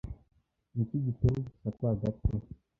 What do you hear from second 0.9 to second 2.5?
gitera urusaku hagati